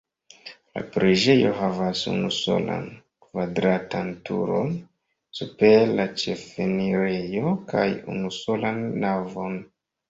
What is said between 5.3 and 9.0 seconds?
super la ĉefenirejo kaj unusolan